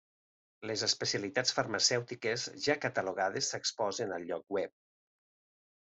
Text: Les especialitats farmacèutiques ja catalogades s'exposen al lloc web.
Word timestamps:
Les 0.69 0.83
especialitats 0.87 1.53
farmacèutiques 1.59 2.47
ja 2.69 2.79
catalogades 2.89 3.53
s'exposen 3.53 4.19
al 4.19 4.29
lloc 4.33 4.59
web. 4.61 4.79